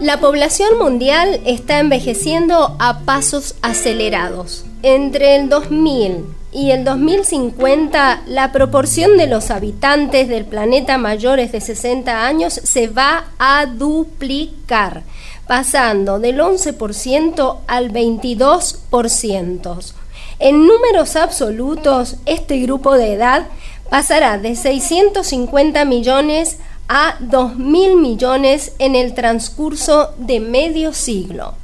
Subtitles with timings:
[0.00, 4.64] La población mundial está envejeciendo a pasos acelerados.
[4.82, 11.60] Entre el 2000 y el 2050, la proporción de los habitantes del planeta mayores de
[11.60, 15.02] 60 años se va a duplicar,
[15.46, 20.05] pasando del 11% al 22%.
[20.38, 23.46] En números absolutos, este grupo de edad
[23.90, 31.54] pasará de 650 millones a 2.000 millones en el transcurso de medio siglo.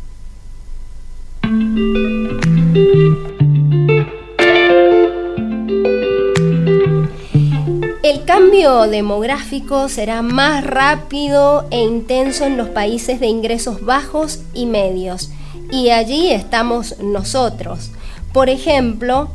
[8.03, 14.67] El cambio demográfico será más rápido e intenso en los países de ingresos bajos y
[14.67, 15.31] medios,
[15.71, 17.91] y allí estamos nosotros.
[18.33, 19.29] Por ejemplo,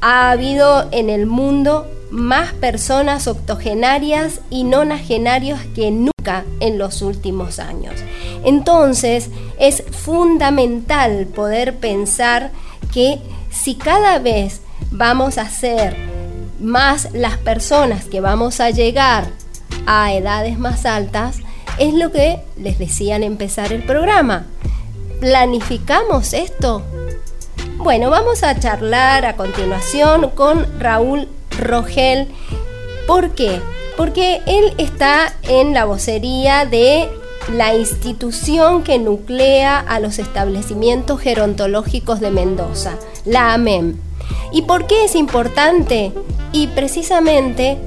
[0.00, 7.58] ha habido en el mundo más personas octogenarias y nonagenarios que nunca en los últimos
[7.58, 7.94] años.
[8.44, 12.50] Entonces es fundamental poder pensar
[12.92, 15.96] que si cada vez vamos a ser
[16.58, 19.28] más las personas que vamos a llegar
[19.86, 21.38] a edades más altas,
[21.78, 24.46] es lo que les decía al empezar el programa.
[25.20, 26.82] ¿Planificamos esto?
[27.82, 31.28] Bueno, vamos a charlar a continuación con Raúl
[31.58, 32.28] Rogel.
[33.06, 33.58] ¿Por qué?
[33.96, 37.08] Porque él está en la vocería de
[37.54, 43.96] la institución que nuclea a los establecimientos gerontológicos de Mendoza, la AMEM.
[44.52, 46.12] ¿Y por qué es importante?
[46.52, 47.78] Y precisamente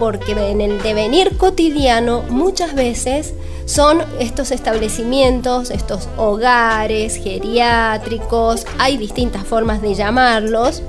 [0.00, 3.34] porque en el devenir cotidiano muchas veces
[3.68, 10.82] son estos establecimientos, estos hogares geriátricos, hay distintas formas de llamarlos,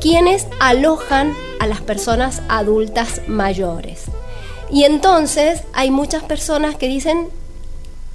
[0.00, 4.06] quienes alojan a las personas adultas mayores.
[4.68, 7.28] Y entonces hay muchas personas que dicen,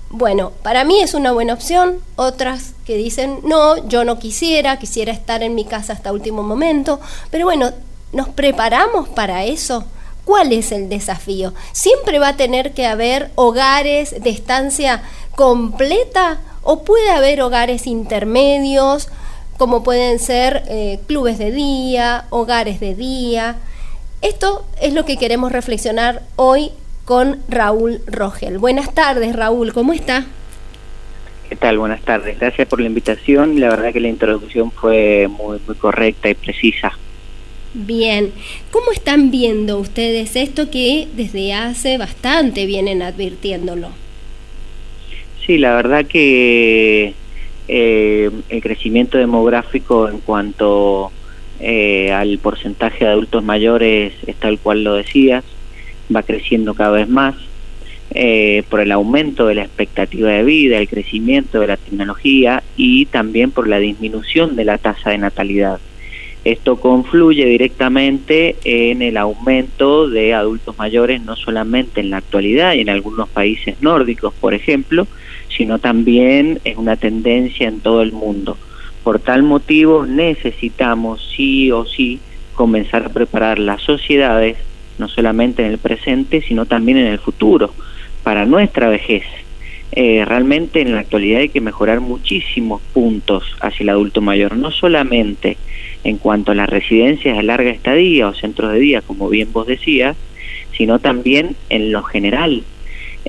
[0.10, 5.14] bueno, para mí es una buena opción, otras que dicen, no, yo no quisiera, quisiera
[5.14, 7.00] estar en mi casa hasta último momento,
[7.32, 7.72] pero bueno,
[8.12, 9.86] ¿nos preparamos para eso?
[10.26, 11.54] ¿Cuál es el desafío?
[11.72, 15.04] ¿Siempre va a tener que haber hogares de estancia
[15.36, 19.10] completa o puede haber hogares intermedios?
[19.58, 23.58] como pueden ser eh, clubes de día, hogares de día.
[24.22, 26.72] Esto es lo que queremos reflexionar hoy
[27.06, 28.58] con Raúl Rogel.
[28.58, 30.26] Buenas tardes, Raúl, ¿cómo está?
[31.50, 31.78] ¿Qué tal?
[31.78, 32.40] Buenas tardes.
[32.40, 33.60] Gracias por la invitación.
[33.60, 36.92] La verdad que la introducción fue muy, muy correcta y precisa.
[37.76, 38.32] Bien,
[38.70, 43.90] ¿cómo están viendo ustedes esto que desde hace bastante vienen advirtiéndolo?
[45.44, 47.16] Sí, la verdad que
[47.68, 51.12] eh, el crecimiento demográfico en cuanto
[51.60, 55.44] eh, al porcentaje de adultos mayores es tal cual lo decías,
[56.16, 57.36] va creciendo cada vez más
[58.12, 63.08] eh, por el aumento de la expectativa de vida, el crecimiento de la tecnología y
[63.08, 65.80] también por la disminución de la tasa de natalidad.
[66.46, 72.82] Esto confluye directamente en el aumento de adultos mayores, no solamente en la actualidad y
[72.82, 75.08] en algunos países nórdicos, por ejemplo,
[75.48, 78.58] sino también es una tendencia en todo el mundo.
[79.04, 82.20] Por tal motivo necesitamos sí o sí
[82.56, 84.58] comenzar a preparar las sociedades,
[84.98, 87.74] no solamente en el presente, sino también en el futuro,
[88.24, 89.24] para nuestra vejez.
[89.96, 94.72] Eh, realmente en la actualidad hay que mejorar muchísimos puntos hacia el adulto mayor, no
[94.72, 95.56] solamente
[96.04, 99.68] en cuanto a las residencias de larga estadía o centros de día, como bien vos
[99.68, 100.18] decías,
[100.76, 102.64] sino también en lo general.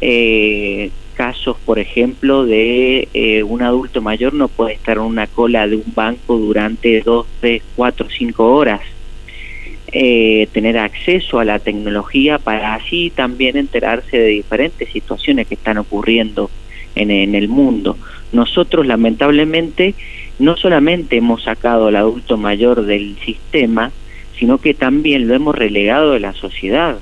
[0.00, 5.68] Eh, casos, por ejemplo, de eh, un adulto mayor no puede estar en una cola
[5.68, 8.80] de un banco durante dos, tres, cuatro, cinco horas.
[9.96, 15.78] Eh, tener acceso a la tecnología para así también enterarse de diferentes situaciones que están
[15.78, 16.50] ocurriendo
[16.96, 17.96] en, en el mundo.
[18.32, 19.94] Nosotros lamentablemente
[20.40, 23.92] no solamente hemos sacado al adulto mayor del sistema,
[24.36, 26.98] sino que también lo hemos relegado de la sociedad.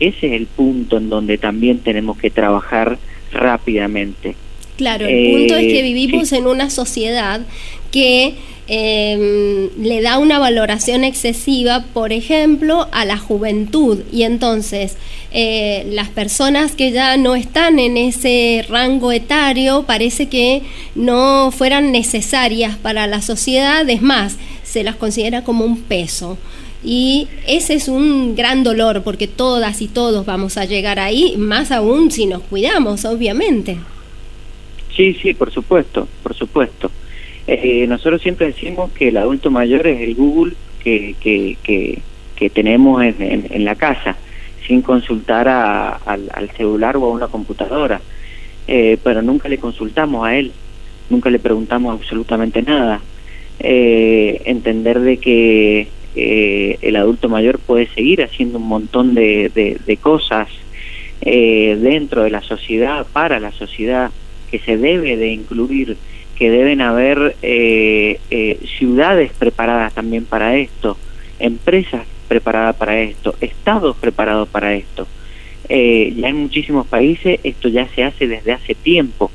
[0.00, 2.98] Ese es el punto en donde también tenemos que trabajar
[3.30, 4.34] rápidamente.
[4.76, 7.42] Claro, el punto es que eh, vivimos en una sociedad
[7.92, 8.34] que
[8.68, 14.00] em, le da una valoración excesiva, por ejemplo, a la juventud.
[14.12, 14.96] Y entonces
[15.32, 20.62] eh, las personas que ya no están en ese rango etario parece que
[20.94, 26.36] no fueran necesarias para la sociedad, es más, se las considera como un peso.
[26.84, 31.70] Y ese es un gran dolor porque todas y todos vamos a llegar ahí, más
[31.70, 33.78] aún si nos cuidamos, obviamente.
[34.94, 36.90] Sí, sí, por supuesto, por supuesto.
[37.46, 41.56] Eh, nosotros siempre decimos que el adulto mayor es el Google que, que,
[42.36, 44.16] que, tenemos en, la casa,
[44.66, 48.00] sin consultar al, celular o a una computadora.
[48.66, 50.52] Eh, pero nunca le consultamos a él,
[51.08, 53.00] nunca le preguntamos absolutamente nada.
[53.60, 59.96] Eh, entender de que eh, el adulto mayor puede seguir haciendo un montón de, de
[59.98, 60.48] cosas
[61.24, 64.10] dentro de la sociedad, para la sociedad,
[64.50, 65.96] que se debe de incluir
[66.42, 70.98] que deben haber eh, eh, ciudades preparadas también para esto,
[71.38, 75.06] empresas preparadas para esto, estados preparados para esto.
[75.68, 79.30] Eh, ya en muchísimos países esto ya se hace desde hace tiempo.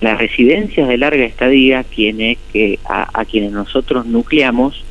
[0.00, 4.84] Las residencias de larga estadía, quienes, que, a, quienes nosotros nucleamos,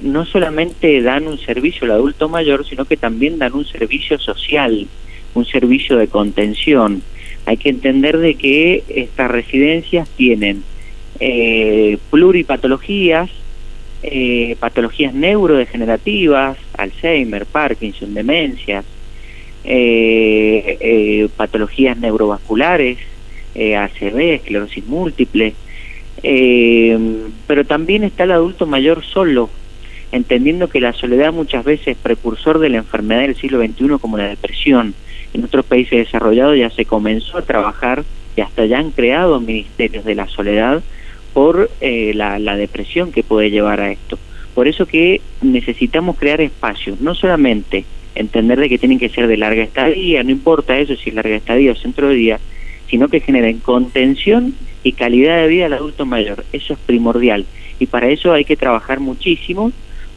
[0.00, 4.86] no solamente dan un servicio al adulto mayor, sino que también dan un servicio social,
[5.34, 7.02] un servicio de contención,
[7.46, 10.64] hay que entender de que estas residencias tienen
[11.20, 13.30] eh, pluripatologías,
[14.02, 18.84] eh, patologías neurodegenerativas, Alzheimer, Parkinson, demencias,
[19.64, 22.98] eh, patologías neurovasculares,
[23.54, 25.54] ACV, esclerosis múltiple,
[27.46, 29.48] pero también está el adulto mayor solo,
[30.12, 34.18] entendiendo que la soledad muchas veces es precursor de la enfermedad del siglo XXI como
[34.18, 34.94] la depresión
[35.36, 38.04] en otros países desarrollados ya se comenzó a trabajar
[38.36, 40.82] y hasta ya han creado ministerios de la soledad
[41.34, 44.18] por eh, la, depresión que puede llevar a esto.
[44.54, 47.84] Por eso que necesitamos crear espacios, no solamente
[48.14, 51.36] entender de que tienen que ser de larga estadía, no importa eso si es larga
[51.36, 52.40] estadía o centro de día,
[52.88, 56.46] sino que generen contención y calidad de vida al adulto mayor.
[56.54, 57.44] Eso es primordial.
[57.78, 59.70] Y para eso hay que trabajar muchísimo,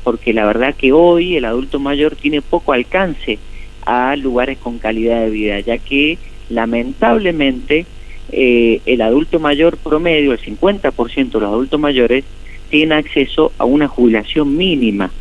[0.06, 3.38] porque la verdad que hoy el adulto mayor tiene poco alcance
[3.85, 6.17] a lugares con calidad de vida, ya que
[6.49, 7.85] lamentablemente
[8.31, 12.23] eh, el adulto mayor promedio, el 50% de los adultos mayores,
[12.69, 15.11] tiene acceso a una jubilación mínima.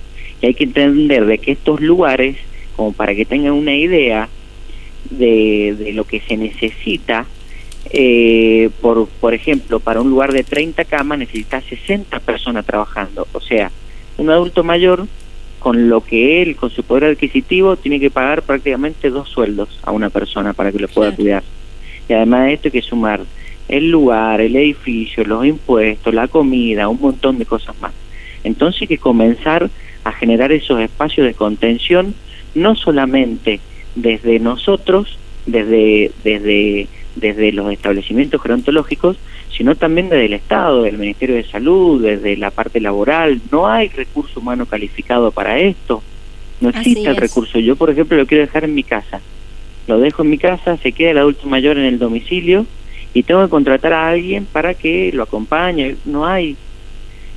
[0.40, 2.36] Y hay que entender de que estos lugares,
[2.76, 4.28] como para que tengan una idea
[5.10, 7.26] de, de lo que se necesita,
[7.90, 13.26] eh, por, por ejemplo, para un lugar de 30 camas necesita 60 personas trabajando.
[13.32, 13.70] O sea,
[14.18, 15.06] un adulto mayor
[15.58, 19.92] con lo que él, con su poder adquisitivo, tiene que pagar prácticamente dos sueldos a
[19.92, 21.42] una persona para que lo pueda cuidar.
[22.08, 23.20] Y además de esto hay que sumar
[23.68, 27.92] el lugar, el edificio, los impuestos, la comida, un montón de cosas más.
[28.44, 29.68] Entonces hay que comenzar
[30.04, 32.14] a generar esos espacios de contención,
[32.54, 33.60] no solamente
[33.94, 39.18] desde nosotros, desde, desde, desde los establecimientos gerontológicos,
[39.58, 43.40] sino también desde el Estado, del Ministerio de Salud, desde la parte laboral.
[43.50, 46.00] No hay recurso humano calificado para esto.
[46.60, 47.58] No existe el recurso.
[47.58, 49.20] Yo, por ejemplo, lo quiero dejar en mi casa.
[49.88, 52.66] Lo dejo en mi casa, se queda el adulto mayor en el domicilio
[53.12, 55.96] y tengo que contratar a alguien para que lo acompañe.
[56.04, 56.56] No hay.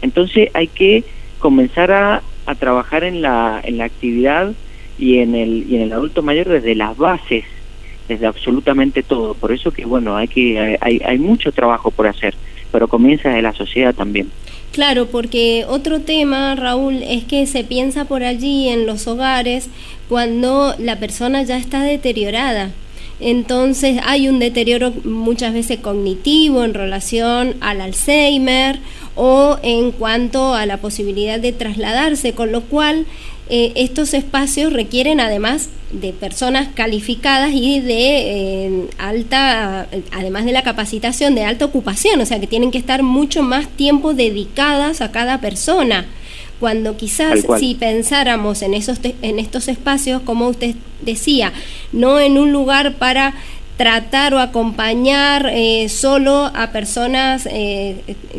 [0.03, 1.03] Entonces hay que
[1.39, 4.53] comenzar a, a trabajar en la, en la actividad
[4.99, 7.45] y en, el, y en el adulto mayor desde las bases
[8.11, 9.33] desde absolutamente todo.
[9.33, 12.35] Por eso que, bueno, hay, que, hay, hay mucho trabajo por hacer,
[12.71, 14.29] pero comienza de la sociedad también.
[14.71, 19.69] Claro, porque otro tema, Raúl, es que se piensa por allí en los hogares
[20.07, 22.71] cuando la persona ya está deteriorada.
[23.19, 28.79] Entonces hay un deterioro muchas veces cognitivo en relación al Alzheimer
[29.15, 33.05] o en cuanto a la posibilidad de trasladarse, con lo cual
[33.49, 40.63] eh, estos espacios requieren además de personas calificadas y de eh, alta, además de la
[40.63, 45.11] capacitación, de alta ocupación, o sea que tienen que estar mucho más tiempo dedicadas a
[45.11, 46.05] cada persona.
[46.59, 51.51] Cuando quizás si pensáramos en, esos en estos espacios, como usted decía,
[51.91, 53.33] no en un lugar para
[53.81, 57.95] tratar o acompañar eh, solo a personas eh,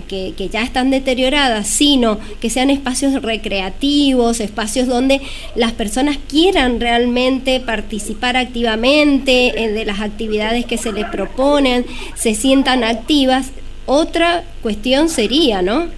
[0.06, 5.20] que, ya están deterioradas, sino que sean espacios recreativos, espacios donde
[5.56, 12.36] las personas quieran realmente participar activamente eh, de las actividades que se les proponen, se
[12.36, 13.50] sientan activas.
[13.86, 15.88] Otra cuestión sería, ¿no?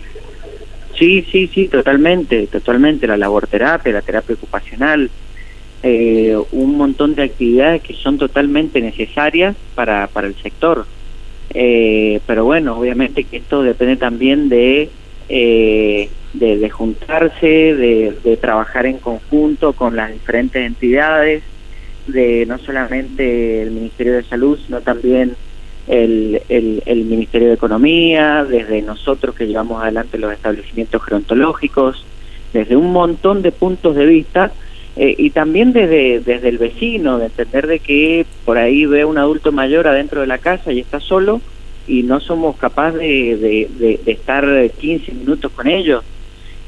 [0.99, 3.07] Sí, sí, sí, totalmente, totalmente.
[3.07, 5.11] La labor terapia, la terapia ocupacional,
[5.87, 10.87] eh, un montón de actividades que son totalmente necesarias para, para el sector.
[11.53, 14.89] Eh, pero bueno, obviamente que esto depende también de,
[15.29, 21.43] eh, de, juntarse, de, de, trabajar en conjunto con las diferentes entidades,
[22.07, 25.37] de no solamente el Ministerio de Salud, sino también
[25.87, 32.07] el, el, el Ministerio de Economía, desde nosotros que llevamos adelante los establecimientos gerontológicos,
[32.55, 34.51] desde un montón de puntos de vista
[34.97, 39.19] eh, y también desde, desde el vecino, de entender de que por ahí ve un
[39.19, 41.41] adulto mayor adentro de la casa y está solo
[41.87, 44.47] y no somos capaces de, de, estar
[44.79, 46.05] 15 minutos con ellos.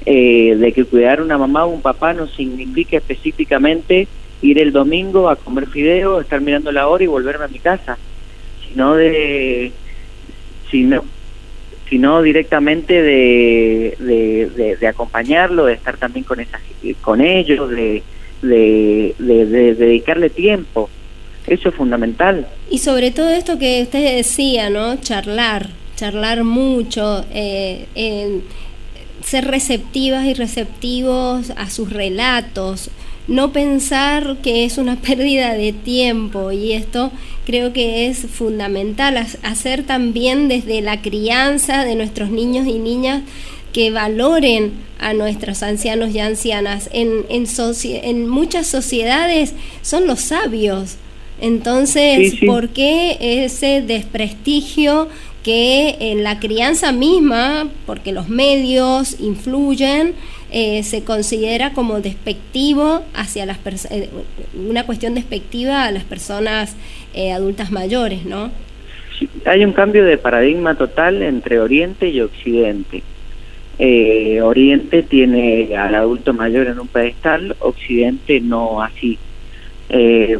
[0.04, 4.06] eh, de que cuidar una mamá o un papá no significa específicamente
[4.40, 7.99] ir el domingo a comer fideo, estar mirando la hora y volverme a mi casa,
[8.68, 9.73] sino de
[10.71, 11.04] sino,
[11.88, 16.61] sino directamente de, de, de, acompañarlo, de estar también con esas,
[17.00, 18.02] con ellos, de,
[18.43, 20.88] de, dedicarle tiempo.
[21.47, 22.47] Eso es fundamental.
[22.71, 24.97] Y sobre todo esto que usted decía, ¿no?
[24.97, 27.87] Charlar, charlar mucho, eh,
[29.23, 32.90] ser receptivas y receptivos a sus relatos,
[33.28, 37.11] no pensar que es una pérdida de tiempo y esto
[37.45, 43.23] creo que es fundamental, hacer también desde la crianza de nuestros niños y niñas
[43.73, 46.88] que valoren a nuestros ancianos y ancianas.
[46.92, 47.47] En, en,
[47.83, 49.52] en muchas sociedades
[49.83, 50.97] son los sabios.
[51.40, 55.09] Entonces, ¿por qué ese desprestigio
[55.42, 60.14] que en la crianza misma, porque los medios influyen,
[60.53, 63.59] eh, se considera como despectivo hacia las
[63.91, 64.09] eh,
[64.55, 66.76] una cuestión despectiva a las personas
[67.15, 68.53] eh, adultas mayores, ¿no?
[69.47, 73.03] hay un cambio de paradigma total entre Oriente y Occidente.
[74.43, 79.19] Oriente tiene al adulto mayor en un pedestal, Occidente no así.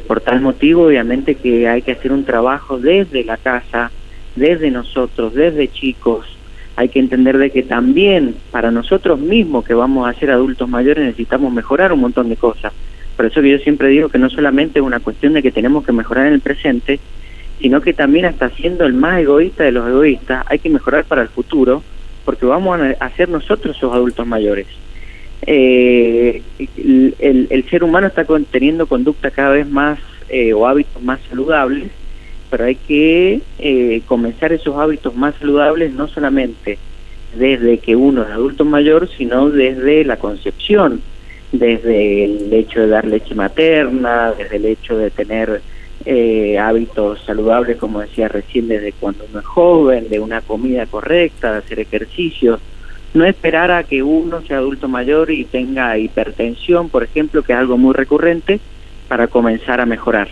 [0.07, 3.91] por tal motivo, obviamente que hay que hacer un trabajo desde la casa,
[4.35, 6.36] desde nosotros, desde chicos,
[6.77, 11.05] hay que entender de que también para nosotros mismos que vamos a ser adultos mayores
[11.05, 12.73] necesitamos mejorar un montón de cosas.
[13.17, 15.87] Por eso que yo siempre digo que no solamente es una cuestión de que tenemos
[15.87, 17.01] que mejorar en el presente,
[17.61, 21.23] sino que también hasta siendo el más egoísta de los egoístas hay que mejorar para
[21.23, 21.83] el futuro,
[22.27, 24.67] porque vamos a ser nosotros esos adultos mayores.
[25.47, 26.43] Eh,
[26.77, 31.91] el, el, ser humano está teniendo conducta cada vez más eh, o hábitos más saludables
[32.51, 36.79] pero hay que eh, comenzar esos hábitos más saludables no solamente
[37.37, 41.03] desde que uno es adulto mayor, sino desde la concepción,
[41.53, 45.61] desde el hecho de dar leche materna, desde el hecho de tener
[46.05, 51.53] eh, hábitos saludables, como decía recién, desde cuando uno es joven, de una comida correcta,
[51.53, 52.61] de hacer ejercicios,
[53.15, 57.59] no esperar a que uno sea adulto mayor y tenga hipertensión, por ejemplo, que es
[57.59, 58.61] algo muy recurrente,
[59.09, 60.29] para comenzar a mejorar.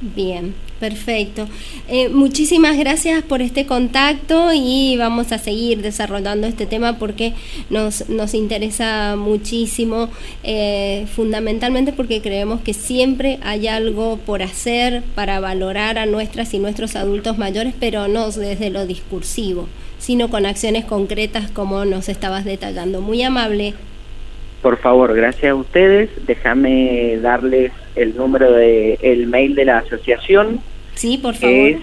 [0.00, 1.48] Bien, perfecto.
[1.88, 7.32] Eh, muchísimas gracias por este contacto y vamos a seguir desarrollando este tema porque
[7.70, 10.10] nos, nos interesa muchísimo,
[10.42, 16.58] eh, fundamentalmente porque creemos que siempre hay algo por hacer para valorar a nuestras y
[16.58, 19.66] nuestros adultos mayores, pero no desde lo discursivo,
[19.98, 23.00] sino con acciones concretas como nos estabas detallando.
[23.00, 23.72] Muy amable.
[24.60, 26.10] Por favor, gracias a ustedes.
[26.26, 30.60] Déjame darles el número de el mail de la asociación.
[30.94, 31.54] Sí, por favor.
[31.54, 31.78] Es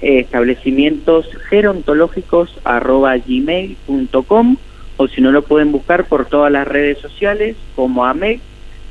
[0.00, 4.56] establecimientos gerontológicos arroba gmail.com
[4.98, 8.40] o si no lo pueden buscar por todas las redes sociales como AMEC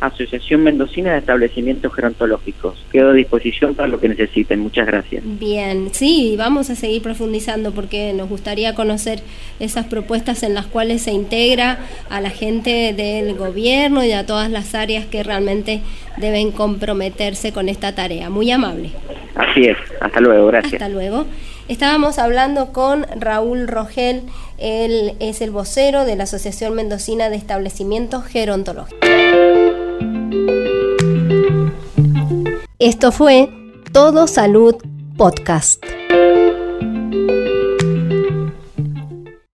[0.02, 2.78] Asociación Mendocina de Establecimientos Gerontológicos.
[2.92, 4.60] Quedo a disposición para lo que necesiten.
[4.60, 5.24] Muchas gracias.
[5.26, 9.22] Bien, sí, vamos a seguir profundizando porque nos gustaría conocer
[9.60, 11.80] esas propuestas en las cuales se integra
[12.10, 15.82] a la gente del gobierno y a todas las áreas que realmente
[16.18, 18.30] deben comprometerse con esta tarea.
[18.30, 18.92] Muy amable.
[19.56, 19.78] Así es.
[20.02, 20.48] Hasta luego.
[20.48, 20.74] Gracias.
[20.74, 21.26] Hasta luego.
[21.70, 24.24] Estábamos hablando con Raúl Rogel,
[24.58, 29.00] él es el vocero de la Asociación Mendocina de Establecimientos Gerontológicos.
[32.78, 33.50] Esto fue
[33.94, 34.76] Todo Salud
[35.18, 35.95] Podcast.